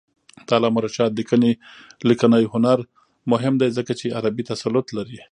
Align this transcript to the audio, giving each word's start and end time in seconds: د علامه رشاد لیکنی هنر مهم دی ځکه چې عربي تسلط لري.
د 0.47 0.49
علامه 0.57 0.79
رشاد 0.85 1.11
لیکنی 2.15 2.43
هنر 2.53 2.79
مهم 3.31 3.53
دی 3.61 3.69
ځکه 3.77 3.91
چې 3.99 4.13
عربي 4.17 4.43
تسلط 4.51 4.87
لري. 4.97 5.19